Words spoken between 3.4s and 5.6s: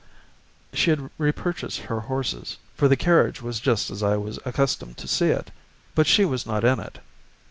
was just as I was accustomed to see it,